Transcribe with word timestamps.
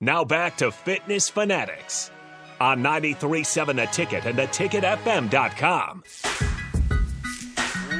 Now 0.00 0.24
back 0.24 0.56
to 0.58 0.70
Fitness 0.70 1.28
Fanatics 1.28 2.12
on 2.60 2.84
93.7 2.84 3.74
The 3.74 3.86
Ticket 3.86 4.26
and 4.26 4.38
theticketfm.com. 4.38 6.04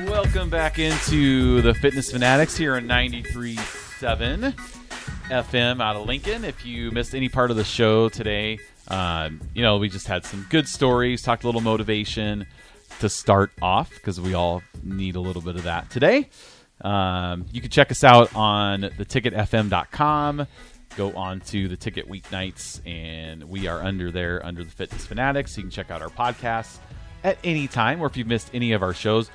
Welcome 0.08 0.48
back 0.48 0.78
into 0.78 1.60
the 1.60 1.74
Fitness 1.74 2.12
Fanatics 2.12 2.56
here 2.56 2.76
on 2.76 2.86
93.7 2.86 4.54
FM 5.28 5.82
out 5.82 5.96
of 5.96 6.06
Lincoln. 6.06 6.44
If 6.44 6.64
you 6.64 6.92
missed 6.92 7.16
any 7.16 7.28
part 7.28 7.50
of 7.50 7.56
the 7.56 7.64
show 7.64 8.08
today, 8.08 8.60
um, 8.86 9.40
you 9.52 9.62
know, 9.62 9.78
we 9.78 9.88
just 9.88 10.06
had 10.06 10.24
some 10.24 10.46
good 10.50 10.68
stories, 10.68 11.20
talked 11.22 11.42
a 11.42 11.48
little 11.48 11.60
motivation 11.60 12.46
to 13.00 13.08
start 13.08 13.50
off 13.60 13.90
because 13.92 14.20
we 14.20 14.34
all 14.34 14.62
need 14.84 15.16
a 15.16 15.20
little 15.20 15.42
bit 15.42 15.56
of 15.56 15.64
that 15.64 15.90
today. 15.90 16.28
Um, 16.80 17.46
you 17.50 17.60
can 17.60 17.70
check 17.70 17.90
us 17.90 18.04
out 18.04 18.36
on 18.36 18.82
the 18.82 19.04
theticketfm.com. 19.04 20.46
Go 20.98 21.12
on 21.14 21.38
to 21.42 21.68
the 21.68 21.76
ticket 21.76 22.08
weeknights, 22.10 22.84
and 22.84 23.44
we 23.44 23.68
are 23.68 23.80
under 23.84 24.10
there 24.10 24.44
under 24.44 24.64
the 24.64 24.70
Fitness 24.72 25.06
Fanatics. 25.06 25.56
You 25.56 25.62
can 25.62 25.70
check 25.70 25.92
out 25.92 26.02
our 26.02 26.08
podcasts 26.08 26.78
at 27.22 27.38
any 27.44 27.68
time, 27.68 28.00
or 28.02 28.06
if 28.08 28.16
you've 28.16 28.26
missed 28.26 28.50
any 28.52 28.72
of 28.72 28.82
our 28.82 28.92
shows, 28.92 29.30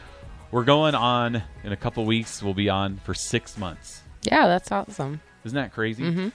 we're 0.52 0.66
going 0.66 0.94
on 0.94 1.42
in 1.64 1.72
a 1.72 1.78
couple 1.78 2.04
weeks. 2.04 2.44
We'll 2.44 2.54
be 2.54 2.68
on 2.68 2.98
for 2.98 3.14
six 3.14 3.58
months. 3.58 4.02
Yeah, 4.24 4.48
that's 4.48 4.74
awesome. 4.74 5.22
Isn't 5.46 5.56
that 5.56 5.72
crazy? 5.72 6.04
Mhm. 6.04 6.34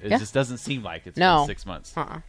It 0.00 0.10
Yeah. 0.12 0.16
just 0.18 0.32
doesn't 0.32 0.56
seem 0.56 0.82
like 0.82 1.06
it's 1.06 1.18
No. 1.18 1.40
been 1.40 1.48
six 1.48 1.66
months. 1.66 1.92
Uh-uh. 1.94 2.20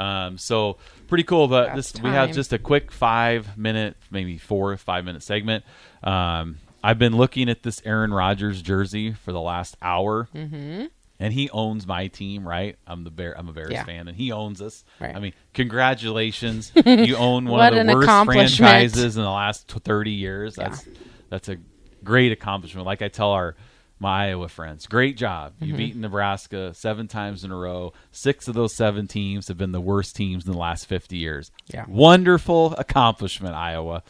Um, 0.00 0.38
so 0.38 0.76
pretty 1.08 1.24
cool. 1.24 1.48
But 1.48 1.74
That's 1.74 1.90
this 1.90 2.02
we 2.02 2.10
have 2.10 2.30
just 2.30 2.52
a 2.52 2.58
quick 2.60 2.92
five 2.92 3.58
minute, 3.58 3.96
maybe 4.12 4.38
four 4.38 4.76
five 4.76 5.04
minute 5.04 5.24
segment. 5.24 5.64
Um, 6.04 6.58
I've 6.84 7.00
been 7.00 7.16
looking 7.16 7.48
at 7.48 7.64
this 7.64 7.82
Aaron 7.84 8.14
Rodgers 8.14 8.62
jersey 8.62 9.12
for 9.12 9.32
the 9.32 9.40
last 9.40 9.76
hour. 9.82 10.28
Mm-hmm. 10.32 10.84
And 11.20 11.32
he 11.34 11.50
owns 11.50 11.86
my 11.86 12.06
team, 12.08 12.48
right? 12.48 12.76
I'm 12.86 13.04
the 13.04 13.10
bear. 13.10 13.38
I'm 13.38 13.46
a 13.48 13.52
Bears 13.52 13.70
Yeah. 13.72 13.84
fan, 13.84 14.08
and 14.08 14.16
he 14.16 14.32
owns 14.32 14.62
us. 14.62 14.84
Right. 14.98 15.14
I 15.14 15.20
mean, 15.20 15.34
congratulations! 15.52 16.72
you 16.86 17.16
own 17.16 17.44
one 17.46 17.72
of 17.74 17.86
the 17.86 17.92
worst 17.94 18.08
franchises 18.24 19.16
in 19.16 19.22
the 19.22 19.30
last 19.30 19.68
t- 19.68 19.78
30 19.82 20.10
years. 20.12 20.54
That's 20.56 20.86
that's 21.28 21.48
a 21.48 21.56
great 22.02 22.32
accomplishment. 22.32 22.86
Like 22.86 23.02
I 23.02 23.08
tell 23.08 23.30
our 23.32 23.54
my 23.98 24.28
Iowa 24.28 24.48
friends, 24.48 24.86
great 24.86 25.18
job. 25.18 25.52
You've 25.60 25.74
Mhm. 25.74 25.78
beaten 25.78 26.00
Nebraska 26.00 26.72
seven 26.72 27.06
times 27.06 27.44
in 27.44 27.50
a 27.52 27.56
row. 27.56 27.92
Six 28.12 28.48
of 28.48 28.54
those 28.54 28.74
seven 28.74 29.06
teams 29.06 29.48
have 29.48 29.58
been 29.58 29.72
the 29.72 29.80
worst 29.80 30.16
teams 30.16 30.46
in 30.46 30.52
the 30.52 30.58
last 30.58 30.86
50 30.86 31.18
years. 31.18 31.50
Yeah. 31.66 31.84
Wonderful 31.86 32.74
accomplishment, 32.78 33.54
Iowa. 33.54 34.02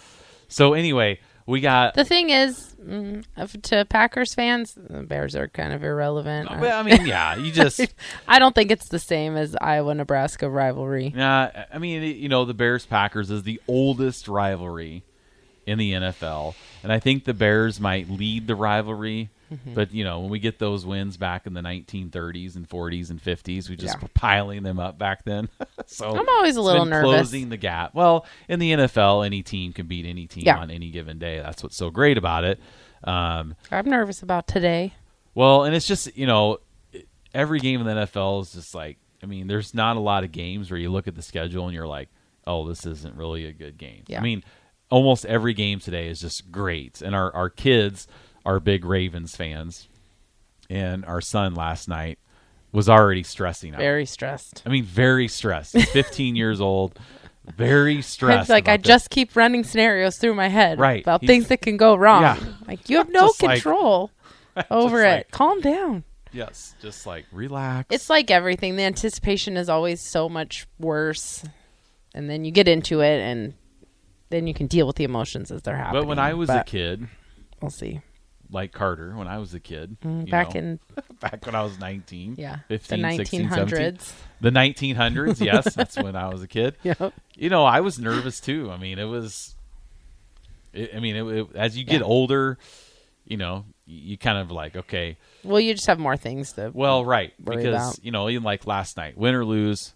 So 0.47 0.75
anyway, 0.75 1.19
we 1.51 1.61
got 1.61 1.95
The 1.95 2.05
thing 2.05 2.31
is, 2.31 2.75
mm, 2.83 3.25
to 3.65 3.85
Packers 3.85 4.35
fans, 4.35 4.75
the 4.75 5.03
Bears 5.03 5.35
are 5.37 5.49
kind 5.49 5.73
of 5.73 5.83
irrelevant. 5.85 6.49
Well, 6.51 6.79
I 6.81 6.83
mean, 6.83 7.07
yeah, 7.07 7.37
you 7.37 7.53
just- 7.53 7.95
I 8.27 8.39
don't 8.39 8.55
think 8.55 8.71
it's 8.71 8.89
the 8.89 8.99
same 8.99 9.37
as 9.37 9.57
Iowa 9.61 9.95
Nebraska 9.95 10.49
rivalry. 10.49 11.13
Yeah, 11.15 11.67
I 11.73 11.79
mean, 11.79 12.03
you 12.03 12.29
know, 12.29 12.45
the 12.45 12.55
Bears 12.55 12.87
Packers 12.87 13.31
is 13.31 13.43
the 13.43 13.61
oldest 13.69 14.29
rivalry 14.29 15.03
in 15.67 15.79
the 15.79 15.93
NFL, 15.93 16.55
and 16.83 16.93
I 16.93 16.99
think 17.01 17.25
the 17.25 17.35
Bears 17.35 17.79
might 17.81 18.09
lead 18.09 18.47
the 18.47 18.55
rivalry. 18.55 19.29
Mhm. 19.53 19.75
But 19.75 19.93
you 19.93 20.05
know, 20.05 20.21
when 20.21 20.31
we 20.31 20.39
get 20.39 20.59
those 20.59 20.87
wins 20.87 21.17
back 21.17 21.47
in 21.47 21.55
the 21.55 21.61
1930s 21.63 22.57
and 22.57 22.69
40s 22.69 23.11
and 23.11 23.21
50s, 23.21 23.69
we 23.69 23.77
just 23.77 23.97
Yeah. 23.97 24.03
were 24.03 24.09
piling 24.15 24.63
them 24.63 24.79
up 24.79 24.99
back 24.99 25.25
then. 25.25 25.49
so 25.87 26.11
I'm 26.17 26.29
always 26.29 26.57
a 26.57 26.63
little 26.63 26.85
nervous. 26.85 27.09
Closing 27.11 27.49
the 27.49 27.57
gap. 27.57 27.95
Well, 27.95 28.27
in 28.49 28.59
the 28.61 28.73
NFL, 28.73 29.25
any 29.27 29.43
team 29.43 29.73
can 29.73 29.87
beat 29.87 30.07
any 30.07 30.27
team 30.27 30.45
Yeah. 30.47 30.59
on 30.59 30.71
any 30.71 30.91
given 30.91 31.19
day. 31.19 31.39
That's 31.39 31.63
what's 31.63 31.77
so 31.77 31.91
great 31.91 32.17
about 32.19 32.45
it. 32.45 32.61
Um, 33.05 33.57
I'm 33.71 33.89
nervous 33.89 34.23
about 34.23 34.47
today. 34.47 34.95
well, 35.35 35.65
and 35.65 35.75
it's 35.75 35.87
just 35.87 36.17
you 36.17 36.27
know, 36.27 36.59
every 37.35 37.59
game 37.61 37.81
in 37.81 37.87
the 37.87 38.03
NFL 38.03 38.43
is 38.43 38.53
just 38.53 38.75
like 38.75 38.99
I 39.23 39.27
mean, 39.27 39.49
there's 39.49 39.75
not 39.75 39.97
a 39.97 40.01
lot 40.01 40.25
of 40.25 40.33
games 40.33 40.71
where 40.71 40.81
you 40.81 40.91
look 40.91 41.07
at 41.09 41.15
the 41.15 41.23
schedule 41.23 41.67
and 41.67 41.75
you're 41.75 41.87
like, 41.87 42.09
oh, 42.47 42.67
this 42.67 42.87
isn't 42.87 43.17
really 43.17 43.45
a 43.47 43.53
good 43.53 43.77
game. 43.77 44.03
Yeah. 44.07 44.19
I 44.19 44.23
mean, 44.23 44.43
almost 44.91 45.27
every 45.27 45.53
game 45.55 45.79
today 45.79 46.09
is 46.09 46.21
just 46.21 46.51
great, 46.51 47.03
and 47.03 47.15
our 47.15 47.35
our 47.35 47.51
kids 47.51 48.07
are 48.45 48.61
big 48.61 48.85
Ravens 48.85 49.37
fans, 49.37 49.89
and 50.69 51.05
our 51.05 51.21
son 51.21 51.55
last 51.55 51.89
night 51.89 52.19
was 52.73 52.89
already 52.89 53.23
stressing 53.23 53.75
out. 53.75 53.81
Very 53.81 54.07
stressed. 54.07 54.63
I 54.65 54.69
mean, 54.71 54.85
very 54.85 55.29
stressed. 55.29 55.75
He's 55.75 55.91
15 55.91 56.37
years 56.37 56.61
old, 56.61 56.99
very 57.57 58.01
stressed. 58.03 58.43
It's 58.43 58.51
like 58.51 58.69
I 58.69 58.77
this. 58.77 58.87
just 58.87 59.11
keep 59.11 59.35
running 59.35 59.65
scenarios 59.65 60.19
through 60.19 60.35
my 60.35 60.49
head 60.49 60.79
Right. 60.79 61.03
about 61.03 61.21
He's- 61.23 61.29
things 61.29 61.49
that 61.49 61.61
can 61.63 61.77
go 61.77 61.95
wrong. 61.97 62.23
Yeah. 62.23 62.39
Like 62.69 62.89
you 62.89 62.99
have 62.99 63.09
no 63.13 63.27
Just 63.29 63.43
like- 63.43 63.63
control 63.63 64.11
over 64.71 65.03
it. 65.05 65.09
like- 65.11 65.31
Calm 65.33 65.61
down. 65.61 66.05
yes, 66.33 66.75
just 66.81 67.07
like 67.07 67.27
relax. 67.33 67.89
It's 67.91 68.09
like 68.09 68.31
everything. 68.31 68.77
The 68.77 68.85
anticipation 68.85 69.57
is 69.57 69.69
always 69.69 70.01
so 70.01 70.29
much 70.29 70.67
worse, 70.79 71.43
and 72.15 72.31
then 72.31 72.45
you 72.45 72.53
get 72.53 72.69
into 72.69 73.01
it, 73.01 73.21
and 73.21 73.55
then 74.29 74.47
you 74.47 74.55
can 74.55 74.69
deal 74.69 74.87
with 74.87 74.95
the 74.95 75.03
emotions 75.05 75.51
as 75.51 75.63
they're 75.63 75.77
happening. 75.77 76.03
But 76.03 76.07
when 76.09 76.21
I 76.21 76.35
was 76.35 76.49
a 76.51 76.63
kid, 76.63 77.09
we'll 77.61 77.73
see. 77.73 78.01
Like 78.51 78.73
Carter, 78.73 79.15
when 79.17 79.29
I 79.29 79.39
was 79.39 79.55
a 79.55 79.61
kid, 79.61 79.97
Mm, 80.05 80.29
back 80.31 80.55
know, 80.55 80.61
in- 80.61 80.81
back 81.21 81.45
when 81.47 81.55
I 81.55 81.63
was 81.63 81.79
19, 81.79 82.35
Yeah, 82.39 82.57
the 82.69 82.79
15, 82.79 83.17
16, 83.17 83.49
17. 83.51 83.79
1900s. 83.79 84.13
the 84.41 84.51
1900s. 84.51 85.45
Yes, 85.45 85.75
that's 85.75 85.97
when 85.97 86.17
I 86.17 86.29
was 86.29 86.43
a 86.43 86.49
kid. 86.49 86.77
Yep. 86.83 87.13
You 87.37 87.49
know, 87.51 87.65
I 87.65 87.81
was 87.81 87.99
nervous 87.99 88.41
too. 88.41 88.71
I 88.71 88.77
mean, 88.77 88.99
it 88.99 89.05
was. 89.05 89.55
It, 90.73 90.91
I 90.95 91.01
mean, 91.01 91.17
it, 91.17 91.23
it- 91.27 91.57
as 91.57 91.77
you 91.77 91.85
get 91.85 92.01
Yeah. 92.01 92.07
older, 92.07 92.59
you 93.25 93.37
know, 93.37 93.65
you, 93.87 94.17
kind 94.19 94.39
of 94.39 94.51
like 94.51 94.77
okay. 94.77 95.17
Well, 95.45 95.61
you 95.61 95.75
just 95.75 95.87
have 95.87 95.99
more 95.99 96.17
things 96.17 96.53
to. 96.55 96.71
Well, 96.75 97.05
right, 97.05 97.33
because 97.43 97.65
about. 97.95 98.05
you 98.05 98.11
know, 98.13 98.29
even 98.29 98.43
like 98.45 98.67
last 98.67 98.97
night, 98.97 99.17
win 99.17 99.35
or 99.35 99.45
lose, 99.45 99.93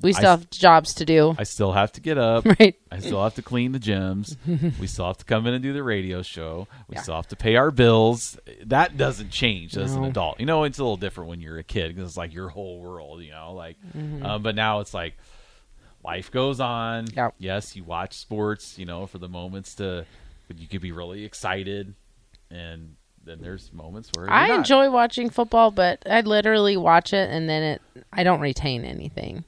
we 0.00 0.12
still 0.12 0.30
s- 0.32 0.38
have 0.40 0.50
jobs 0.50 0.94
to 0.94 1.04
do. 1.04 1.34
I 1.38 1.42
still 1.44 1.72
have 1.72 1.92
to 1.92 2.00
get 2.00 2.18
up. 2.18 2.44
Right. 2.60 2.76
I 2.90 3.00
still 3.00 3.22
have 3.22 3.34
to 3.34 3.42
clean 3.42 3.72
the 3.72 3.78
gyms. 3.78 4.36
we 4.80 4.86
still 4.86 5.06
have 5.06 5.18
to 5.18 5.24
come 5.24 5.46
in 5.46 5.54
and 5.54 5.62
do 5.62 5.72
the 5.72 5.82
radio 5.82 6.22
show. 6.22 6.66
We 6.88 6.94
Yeah. 6.96 7.02
still 7.02 7.16
have 7.16 7.28
to 7.28 7.36
pay 7.36 7.56
our 7.56 7.70
bills. 7.70 8.38
That 8.64 8.96
doesn't 8.96 9.30
change 9.30 9.76
as 9.76 9.94
an 9.94 10.04
adult. 10.04 10.40
You 10.40 10.46
know, 10.46 10.64
it's 10.64 10.78
a 10.78 10.82
little 10.82 10.96
different 10.96 11.30
when 11.30 11.40
you're 11.40 11.58
a 11.58 11.64
kid 11.64 11.94
because 11.94 12.10
it's 12.10 12.16
like 12.16 12.32
your 12.32 12.48
whole 12.48 12.80
world. 12.80 13.22
You 13.22 13.32
know, 13.32 13.52
like, 13.54 13.76
Mhm. 13.96 14.24
um, 14.24 14.42
but 14.42 14.54
now 14.54 14.80
it's 14.80 14.94
like 14.94 15.14
life 16.04 16.30
goes 16.30 16.60
on. 16.60 17.06
Yep. 17.14 17.34
Yes, 17.38 17.74
you 17.76 17.84
watch 17.84 18.14
sports. 18.14 18.78
You 18.78 18.86
know, 18.86 19.06
for 19.06 19.18
the 19.18 19.28
moments 19.28 19.74
to, 19.76 20.06
but 20.46 20.58
you 20.58 20.66
could 20.68 20.80
be 20.80 20.92
really 20.92 21.24
excited, 21.24 21.94
and 22.50 22.94
then 23.24 23.40
there's 23.42 23.70
moments 23.72 24.10
where 24.14 24.30
I 24.30 24.48
not. 24.48 24.58
enjoy 24.58 24.90
watching 24.90 25.28
football, 25.28 25.70
but 25.70 26.02
I 26.08 26.22
literally 26.22 26.76
watch 26.78 27.12
it 27.12 27.28
and 27.30 27.48
then 27.48 27.62
it. 27.62 27.82
I 28.12 28.22
don't 28.22 28.40
retain 28.40 28.84
anything. 28.84 29.44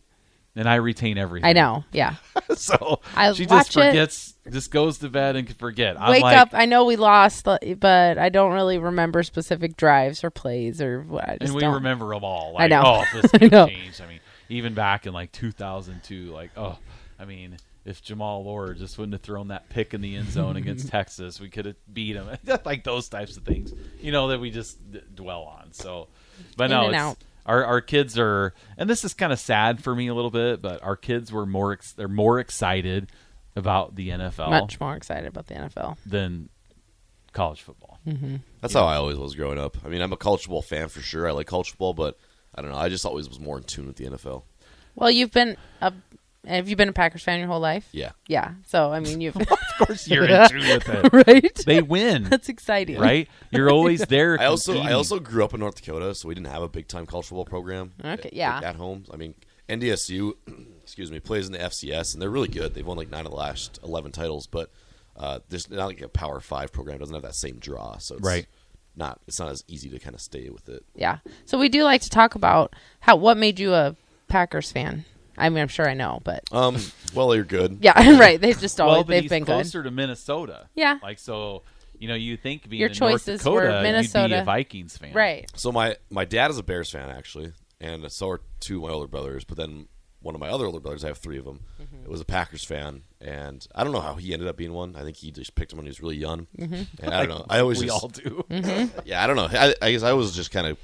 And 0.57 0.69
I 0.69 0.77
retain 0.77 1.17
everything. 1.17 1.49
I 1.49 1.53
know. 1.53 1.85
Yeah. 1.93 2.17
so 2.57 3.01
I 3.15 3.33
she 3.33 3.47
just 3.47 3.71
it. 3.71 3.73
forgets, 3.73 4.35
just 4.51 4.71
goes 4.73 4.99
to 4.99 5.09
bed 5.09 5.37
and 5.37 5.47
can 5.47 5.55
forget. 5.55 5.99
I'm 6.01 6.11
Wake 6.11 6.23
like, 6.23 6.37
up. 6.37 6.49
I 6.53 6.67
know 6.67 6.85
we 6.85 6.97
lost, 6.97 7.47
uh, 7.47 7.59
but 7.79 8.19
I 8.19 8.31
don't 8.31 8.53
really 8.53 8.79
remember 8.79 9.23
specific 9.23 9.77
drives 9.77 10.25
or 10.25 10.31
plays 10.31 10.83
or 10.83 11.03
what. 11.03 11.29
I 11.29 11.39
and 11.41 11.55
we 11.55 11.61
don't. 11.61 11.75
remember 11.75 12.13
them 12.13 12.25
all. 12.25 12.57
I 12.59 12.67
know. 12.67 12.83
Oh, 12.85 13.05
this 13.21 13.33
I 13.35 13.39
game 13.39 13.69
changed. 13.69 14.01
I 14.01 14.09
mean, 14.09 14.21
even 14.49 14.75
back 14.75 15.07
in 15.07 15.13
like 15.13 15.31
2002, 15.31 16.33
like, 16.33 16.51
oh, 16.57 16.77
I 17.19 17.25
mean, 17.25 17.57
if 17.85 18.03
Jammal 18.03 18.45
Lord 18.45 18.79
just 18.79 18.99
wouldn't 18.99 19.15
have 19.15 19.23
thrown 19.23 19.49
that 19.49 19.69
pick 19.69 19.95
in 19.95 20.01
the 20.01 20.17
end 20.17 20.31
zone 20.31 20.57
against 20.57 20.89
Texas, 20.91 21.41
we 21.41 21.49
could 21.49 21.65
have 21.67 21.77
beat 21.93 22.17
him. 22.17 22.29
like 22.65 22.85
those 22.85 23.09
types 23.09 23.37
of 23.37 23.45
things, 23.45 23.73
you 24.01 24.13
know, 24.13 24.29
that 24.29 24.41
we 24.41 24.51
just 24.51 24.91
d- 24.91 25.01
dwell 25.15 25.43
on. 25.43 25.73
So, 25.73 26.09
but 26.57 26.65
In 26.65 26.71
no, 26.71 26.89
it's, 26.89 26.97
out. 26.97 27.19
Our 27.47 27.65
our 27.65 27.81
kids 27.81 28.19
are, 28.19 28.55
and 28.77 28.89
this 28.89 29.05
is 29.05 29.15
kind 29.15 29.33
of 29.33 29.39
sad 29.39 29.83
for 29.83 29.95
me 29.95 30.09
a 30.09 30.15
little 30.15 30.31
bit, 30.31 30.63
but 30.63 30.83
our 30.83 30.97
kids 30.97 31.33
were 31.33 31.47
more 31.47 31.73
ex- 31.73 31.93
they're 31.93 32.09
more 32.09 32.39
excited 32.39 33.11
about 33.57 33.97
the 33.97 34.11
NFL 34.11 34.51
much 34.51 34.79
more 34.81 34.95
excited 34.95 35.27
about 35.27 35.47
the 35.49 35.55
NFL. 35.55 35.97
than 36.07 36.49
college 37.33 37.63
football. 37.63 37.99
Mm-hmm. 38.07 38.37
That's 38.61 38.75
how 38.75 38.85
I 38.85 38.97
always 38.97 39.17
was 39.17 39.35
growing 39.35 39.59
up. 39.59 39.77
I 39.85 39.89
mean, 39.89 40.01
I'm 40.01 40.13
a 40.13 40.17
college 40.17 40.43
football 40.43 40.63
fan 40.63 40.89
for 40.89 41.01
sure. 41.01 41.29
I 41.29 41.33
like 41.33 41.47
college 41.47 41.71
football, 41.71 41.95
but 41.95 42.17
I 42.55 42.63
don't 42.63 42.71
know. 42.71 42.77
I 42.77 42.89
just 42.89 43.05
always 43.05 43.29
was 43.29 43.41
more 43.41 43.59
in 43.59 43.65
tune 43.65 43.87
with 43.87 43.97
the 43.97 44.07
NFL. 44.07 44.43
Well, 44.95 45.11
you've 45.11 45.33
been 45.33 45.57
a. 45.81 45.93
Have 46.47 46.69
you 46.71 46.77
been 46.77 46.89
a 46.89 46.93
Packers 46.93 47.23
fan 47.23 47.39
your 47.39 47.49
whole 47.49 47.61
life? 47.61 47.87
Yeah. 47.93 48.13
Yeah. 48.27 48.53
So 48.67 48.93
I 48.93 49.01
mean, 49.01 49.21
you've. 49.21 49.37
of 49.81 49.87
course 49.87 50.09
you're 50.09 50.25
in 50.25 50.49
tune 50.49 50.61
with 50.61 50.89
it. 50.89 51.13
right? 51.27 51.55
They 51.67 51.83
win. 51.83 52.25
That's 52.25 52.49
exciting, 52.49 52.99
right? 52.99 53.29
You're 53.51 53.71
always 53.73 54.01
there. 54.03 54.37
I 54.41 54.47
also 54.47 54.79
I 54.79 54.93
also 54.93 55.19
grew 55.19 55.45
up 55.45 55.55
in 55.55 55.61
North 55.61 55.77
Dakota, 55.77 56.15
so 56.15 56.29
we 56.29 56.35
didn't 56.35 56.49
have 56.49 56.63
a 56.63 56.69
big 56.69 56.89
time 56.89 57.07
college 57.07 57.27
football 57.27 57.45
program. 57.45 57.93
Okay, 58.05 58.29
at- 58.29 58.33
yeah. 58.33 58.61
At 58.63 58.77
home, 58.77 59.05
I 59.13 59.17
mean, 59.17 59.35
NDSU, 59.69 60.33
excuse 60.83 61.11
me, 61.11 61.21
plays 61.21 61.47
in 61.47 61.53
the 61.53 61.59
FCS, 61.59 62.13
and 62.15 62.21
they're 62.23 62.31
really 62.31 62.49
good. 62.49 62.75
They've 62.75 62.87
won 62.87 62.97
like 62.97 63.11
nine 63.11 63.25
of 63.27 63.31
the 63.33 63.37
last 63.39 63.79
eleven 63.83 64.13
titles, 64.13 64.47
but 64.47 64.71
uh, 65.17 65.41
there's 65.49 65.71
not 65.71 65.87
like 65.87 66.01
a 66.01 66.09
Power 66.09 66.41
Five 66.41 66.73
program. 66.73 66.97
It 66.97 67.01
doesn't 67.01 67.15
have 67.15 67.23
that 67.25 67.35
same 67.35 67.59
draw, 67.59 67.99
so 67.99 68.17
it's 68.17 68.25
Right. 68.25 68.47
Not 68.97 69.21
it's 69.29 69.39
not 69.39 69.49
as 69.51 69.63
easy 69.69 69.89
to 69.91 69.99
kind 70.01 70.15
of 70.15 70.21
stay 70.21 70.51
with 70.51 70.69
it. 70.69 70.85
Yeah. 70.95 71.19
So 71.47 71.59
we 71.59 71.69
do 71.69 71.85
like 71.85 72.03
to 72.03 72.11
talk 72.11 72.35
about 72.35 72.75
how 72.99 73.15
what 73.17 73.37
made 73.37 73.59
you 73.61 73.73
a 73.73 73.95
Packers 74.29 74.73
fan. 74.73 75.05
I 75.39 75.49
mean, 75.49 75.59
I'm 75.63 75.69
sure 75.69 75.89
I 75.89 75.95
know, 75.95 76.21
but 76.25 76.43
Um, 76.53 76.77
well, 77.15 77.35
you're 77.35 77.45
good. 77.45 77.79
yeah, 77.83 78.19
right. 78.19 78.41
They've 78.41 78.59
just 78.59 78.81
always 78.81 78.95
well, 78.95 79.05
but 79.05 79.09
they've 79.11 79.23
he's 79.23 79.31
been 79.31 79.45
good. 79.45 79.53
closer 79.55 79.83
to 79.83 79.91
Minnesota. 79.91 80.69
Yeah. 80.75 80.99
Like 81.03 81.19
so, 81.19 81.63
you 81.99 82.09
know, 82.09 82.15
you 82.15 82.37
think 82.37 82.69
being 82.69 82.81
Your 82.81 82.91
in 82.91 82.97
North 82.99 83.13
choices 83.27 83.45
were 83.45 83.61
Dakota, 83.63 83.67
you'd 83.77 83.79
be 83.79 83.83
Minnesota. 83.93 84.41
a 84.41 84.45
Vikings 84.45 84.97
fan, 84.97 85.13
Right. 85.13 85.51
So 85.55 85.71
my 85.73 85.97
my 86.11 86.25
dad 86.25 86.51
is 86.51 86.59
a 86.59 86.63
Bears 86.63 86.91
fan 86.91 87.11
actually, 87.11 87.53
and 87.81 88.11
so 88.11 88.29
are 88.31 88.41
two 88.61 88.77
of 88.79 88.83
my 88.89 88.95
older 88.95 89.07
brothers. 89.07 89.45
But 89.45 89.57
then 89.59 89.89
one 90.23 90.35
of 90.35 90.41
my 90.41 90.49
other 90.51 90.67
older 90.67 90.81
brothers, 90.81 91.03
I 91.05 91.09
have 91.09 91.19
three 91.19 91.39
of 91.39 91.45
them, 91.47 91.61
Mm-hmm. 91.81 92.11
was 92.11 92.21
a 92.21 92.27
Packers 92.27 92.63
fan, 92.65 93.03
and 93.23 93.67
I 93.75 93.83
don't 93.85 93.93
know 93.93 94.01
how 94.03 94.15
he 94.17 94.35
ended 94.35 94.49
up 94.49 94.57
being 94.59 94.75
one. 94.75 94.95
I 94.97 95.03
think 95.03 95.17
he 95.17 95.31
just 95.31 95.55
picked 95.55 95.73
him 95.73 95.79
when 95.79 95.87
he 95.87 95.91
was 95.91 96.01
really 96.03 96.17
young. 96.17 96.47
And 96.59 96.87
I 97.03 97.21
don't 97.25 97.29
know. 97.31 97.47
I 97.49 97.59
always 97.61 97.79
we 97.81 97.87
just, 97.87 98.03
all 98.03 98.09
do. 98.11 98.45
yeah, 99.07 99.25
I 99.25 99.27
don't 99.27 99.37
know. 99.37 99.49
I, 99.51 99.75
I 99.81 99.93
guess 99.93 100.03
I 100.03 100.13
was 100.13 100.35
just 100.37 100.51
kind 100.51 100.67
of, 100.67 100.77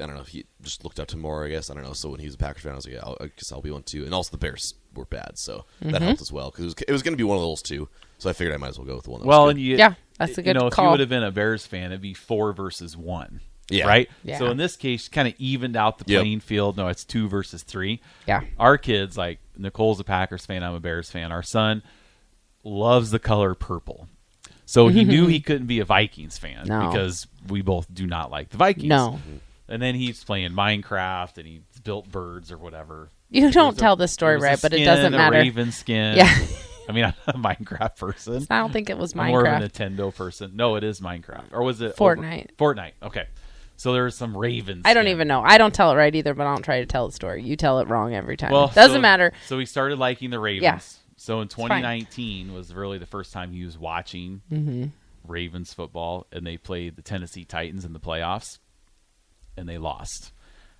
I 0.00 0.06
don't 0.06 0.14
know. 0.14 0.20
If 0.22 0.28
he 0.28 0.44
just 0.62 0.84
looked 0.84 0.98
up 1.00 1.08
to 1.08 1.16
more. 1.16 1.44
I 1.44 1.48
guess 1.50 1.70
I 1.70 1.74
don't 1.74 1.82
know. 1.84 1.92
So 1.92 2.10
when 2.10 2.20
he 2.20 2.26
was 2.26 2.34
a 2.34 2.38
Packers 2.38 2.62
fan, 2.62 2.72
I 2.72 2.76
was 2.76 2.86
like, 2.86 2.94
yeah, 2.94 3.00
I'll, 3.04 3.16
I 3.20 3.26
guess 3.26 3.50
I'll 3.52 3.60
be 3.62 3.70
one 3.70 3.82
too. 3.82 4.04
And 4.04 4.14
also 4.14 4.30
the 4.30 4.38
Bears 4.38 4.74
were 4.94 5.04
bad, 5.04 5.32
so 5.38 5.64
Mm-hmm. 5.82 5.90
that 5.92 6.02
helped 6.02 6.20
as 6.22 6.32
well 6.32 6.50
because 6.50 6.64
it 6.64 6.66
was, 6.66 6.74
it 6.88 6.92
was 6.92 7.02
going 7.02 7.12
to 7.12 7.18
be 7.18 7.24
one 7.24 7.36
of 7.36 7.42
those 7.42 7.62
two. 7.62 7.88
So 8.18 8.30
I 8.30 8.32
figured 8.32 8.54
I 8.54 8.58
might 8.58 8.68
as 8.68 8.78
well 8.78 8.86
go 8.86 8.94
with 8.96 9.04
the 9.04 9.10
one. 9.10 9.20
That 9.20 9.26
Well, 9.26 9.44
was 9.46 9.52
and 9.52 9.60
you, 9.60 9.76
Yeah, 9.76 9.94
that's 10.18 10.38
a 10.38 10.40
you 10.40 10.44
good 10.44 10.54
know, 10.60 10.66
if 10.68 10.78
you 10.78 10.84
would 10.84 11.00
have 11.00 11.08
been 11.10 11.22
a 11.22 11.30
Bears 11.30 11.66
fan, 11.66 11.86
it'd 11.92 12.00
be 12.00 12.14
four 12.14 12.52
versus 12.54 12.96
one. 12.96 13.40
Yeah. 13.68 13.86
Right. 13.88 14.08
Yeah. 14.22 14.38
So 14.38 14.46
in 14.50 14.56
this 14.58 14.76
case, 14.76 15.08
kind 15.08 15.26
of 15.26 15.34
evened 15.38 15.76
out 15.76 15.98
the 15.98 16.04
Yep. 16.06 16.20
playing 16.22 16.40
field. 16.40 16.76
No, 16.76 16.86
it's 16.88 17.04
two 17.04 17.28
versus 17.28 17.62
three. 17.64 18.00
Yeah. 18.26 18.42
Our 18.58 18.78
kids, 18.78 19.18
like 19.18 19.40
Nicole's 19.58 19.98
a 20.00 20.04
Packers 20.04 20.46
fan, 20.46 20.62
I'm 20.62 20.74
a 20.74 20.80
Bears 20.80 21.10
fan. 21.10 21.32
Our 21.32 21.42
son 21.42 21.82
loves 22.64 23.10
the 23.10 23.18
color 23.18 23.54
purple. 23.54 24.08
So 24.66 24.88
he 24.88 25.04
knew 25.04 25.26
he 25.28 25.40
couldn't 25.40 25.66
be 25.66 25.80
a 25.80 25.84
Vikings 25.84 26.38
fan 26.38 26.66
No. 26.66 26.88
because 26.88 27.26
we 27.48 27.60
both 27.62 27.92
do 27.92 28.06
not 28.06 28.30
like 28.30 28.50
the 28.50 28.56
Vikings. 28.56 28.88
No. 28.88 29.18
And 29.68 29.82
then 29.82 29.94
he's 29.94 30.22
playing 30.22 30.52
Minecraft 30.52 31.38
and 31.38 31.46
he 31.46 31.62
built 31.84 32.10
birds 32.10 32.52
or 32.52 32.58
whatever. 32.58 33.10
You 33.30 33.50
don't 33.50 33.52
There's 33.52 33.76
a- 33.76 33.80
tell 33.80 33.96
the 33.96 34.06
story 34.08 34.38
there 34.38 34.50
right, 34.50 34.62
but 34.62 34.72
it 34.72 34.84
doesn't 34.84 35.12
matter. 35.12 35.32
Raven 35.36 35.72
skin. 35.72 36.16
Yeah. 36.16 36.32
I 36.88 36.92
mean, 36.92 37.04
I'm 37.04 37.14
a 37.26 37.32
Minecraft 37.48 37.96
person. 37.96 38.46
I 38.48 38.58
don't 38.58 38.72
think 38.72 38.90
it 38.90 38.96
was 38.98 39.14
I'm 39.16 39.26
more 39.28 39.44
of 39.44 39.60
a 39.62 39.68
Nintendo 39.68 40.14
person. 40.14 40.52
No, 40.54 40.76
it 40.76 40.84
is 40.84 41.00
Minecraft. 41.00 41.46
Or 41.52 41.64
was 41.64 41.80
it 41.80 41.96
Fortnite. 41.96 42.50
Over- 42.60 42.74
Fortnite. 42.74 42.92
Okay. 43.02 43.26
So 43.76 43.92
there's 43.92 44.16
some 44.16 44.36
ravens. 44.36 44.82
I 44.84 44.94
don't 44.94 45.08
even 45.08 45.26
know. 45.28 45.42
I 45.44 45.58
don't 45.58 45.74
tell 45.74 45.90
it 45.90 45.96
right 45.96 46.14
either, 46.14 46.32
but 46.32 46.46
I 46.46 46.52
don't 46.54 46.62
try 46.62 46.78
to 46.80 46.86
tell 46.86 47.08
the 47.08 47.12
story. 47.12 47.42
You 47.42 47.56
tell 47.56 47.80
it 47.80 47.88
wrong 47.88 48.14
every 48.14 48.36
time. 48.36 48.52
Well, 48.52 48.68
doesn't 48.68 48.98
so- 48.98 49.00
matter. 49.00 49.32
So 49.48 49.58
he 49.58 49.66
started 49.66 49.98
liking 49.98 50.30
the 50.30 50.38
Ravens. 50.38 50.62
Yeah. 50.62 50.78
So 51.16 51.40
in 51.40 51.48
2019 51.48 52.52
was 52.54 52.72
really 52.72 52.98
the 52.98 53.06
first 53.06 53.32
time 53.32 53.50
he 53.52 53.64
was 53.64 53.76
watching 53.76 54.42
Mm-hmm. 54.52 54.84
Ravens 55.26 55.74
football, 55.74 56.26
and 56.30 56.46
they 56.46 56.56
played 56.56 56.94
the 56.94 57.02
Tennessee 57.02 57.44
Titans 57.44 57.84
in 57.84 57.92
the 57.92 57.98
playoffs, 57.98 58.58
and 59.56 59.68
they 59.68 59.78
lost. 59.78 60.32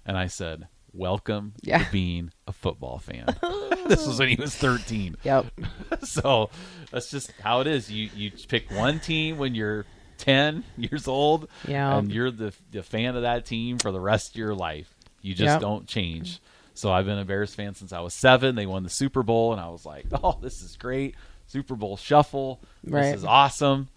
And 0.05 0.17
I 0.17 0.27
said, 0.29 0.69
"Welcome 0.93 1.55
Yeah. 1.63 1.85
to 1.85 1.93
being 1.93 2.31
a 2.47 2.53
football 2.53 2.99
fan." 2.99 3.27
this 3.89 4.07
was 4.07 4.19
when 4.19 4.29
he 4.29 4.37
was 4.37 4.55
13. 4.55 5.17
Yep. 5.25 5.47
so 6.05 6.51
that's 6.91 7.11
just 7.11 7.33
how 7.43 7.61
it 7.61 7.67
is. 7.67 7.91
You 7.91 8.11
you 8.15 8.31
pick 8.49 8.71
one 8.71 9.01
team 9.01 9.39
when 9.39 9.55
you're 9.55 9.85
10 10.19 10.65
years 10.77 11.07
old, 11.09 11.49
Yeah. 11.69 11.97
and 11.99 12.11
you're 12.13 12.31
the 12.31 12.53
the 12.71 12.83
fan 12.83 13.17
of 13.17 13.23
that 13.23 13.45
team 13.47 13.79
for 13.79 13.91
the 13.93 14.01
rest 14.01 14.31
of 14.31 14.37
your 14.37 14.55
life. 14.55 14.93
You 15.23 15.35
just 15.35 15.55
Yep. 15.55 15.61
don't 15.61 15.87
change. 15.87 16.41
So 16.75 16.93
I've 16.93 17.07
been 17.07 17.19
a 17.19 17.25
Bears 17.25 17.55
fan 17.55 17.75
since 17.75 17.93
I 17.93 18.01
was 18.01 18.13
seven. 18.15 18.55
They 18.55 18.67
won 18.67 18.83
the 18.83 18.91
Super 18.91 19.23
Bowl, 19.23 19.53
and 19.53 19.61
I 19.61 19.69
was 19.71 19.85
like, 19.87 20.07
"Oh, 20.13 20.39
this 20.43 20.63
is 20.63 20.77
great! 20.77 21.15
Super 21.47 21.75
Bowl 21.75 21.97
shuffle. 21.97 22.61
Right. 22.85 23.03
This 23.13 23.17
is 23.21 23.25
awesome." 23.25 23.89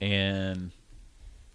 And 0.00 0.70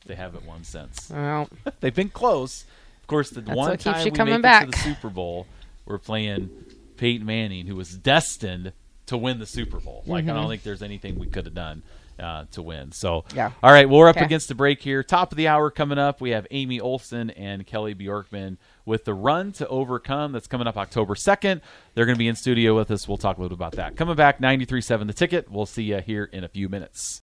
they 0.05 0.15
haven't 0.15 0.45
won 0.45 0.63
since. 0.63 1.09
Well, 1.09 1.49
They've 1.79 1.93
been 1.95 2.09
close. 2.09 2.65
Of 3.01 3.07
course, 3.07 3.29
the 3.29 3.41
That's 3.41 3.55
one 3.57 3.77
time 3.77 4.03
we 4.05 4.11
coming 4.11 4.33
make 4.35 4.41
back. 4.43 4.63
it 4.67 4.71
to 4.71 4.77
the 4.77 4.95
Super 4.95 5.09
Bowl, 5.09 5.45
we're 5.85 5.97
playing 5.97 6.49
Peyton 6.97 7.25
Manning, 7.25 7.67
who 7.67 7.75
was 7.75 7.95
destined 7.97 8.71
to 9.07 9.17
win 9.17 9.39
the 9.39 9.45
Super 9.45 9.79
Bowl. 9.79 10.03
Like 10.05 10.23
I 10.25 10.33
don't 10.33 10.47
think 10.49 10.63
there's 10.63 10.81
anything 10.83 11.19
we 11.19 11.27
could 11.27 11.45
have 11.45 11.53
done 11.53 11.83
uh, 12.17 12.45
to 12.51 12.61
win. 12.61 12.91
So 12.93 13.21
Mm-hmm. 13.23 13.35
Yeah. 13.37 13.51
all 13.61 13.71
right, 13.71 13.89
well, 13.89 13.99
we're 13.99 14.07
up 14.07 14.15
Okay. 14.15 14.23
against 14.25 14.47
the 14.47 14.55
break 14.55 14.81
here. 14.81 15.03
Top 15.03 15.31
of 15.33 15.37
the 15.37 15.47
hour 15.49 15.69
coming 15.69 15.97
up. 15.97 16.21
We 16.21 16.29
have 16.29 16.47
Amy 16.51 16.79
Olson 16.79 17.29
and 17.31 17.67
Kelly 17.67 17.93
Bjorkman 17.93 18.55
with 18.85 19.03
the 19.03 19.13
Run 19.13 19.51
to 19.53 19.67
Overcome. 19.67 20.31
That's 20.31 20.47
coming 20.47 20.67
up 20.67 20.77
October 20.77 21.15
second. 21.15 21.59
They're 21.95 22.05
going 22.05 22.15
to 22.15 22.19
be 22.19 22.27
in 22.29 22.35
studio 22.35 22.75
with 22.75 22.89
us. 22.91 23.07
We'll 23.07 23.17
talk 23.17 23.37
a 23.37 23.41
little 23.41 23.57
bit 23.57 23.59
about 23.61 23.73
that. 23.73 23.97
Coming 23.97 24.15
back, 24.15 24.39
93.7 24.39 25.07
The 25.07 25.13
Ticket. 25.13 25.51
We'll 25.51 25.65
see 25.65 25.83
you 25.83 25.97
here 25.97 26.23
in 26.31 26.43
a 26.45 26.47
few 26.47 26.69
minutes. 26.69 27.21